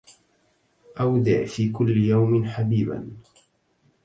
أودع 0.99 1.45
في 1.45 1.69
كل 1.71 1.97
يوم 1.97 2.45
حبيبا 2.45 3.11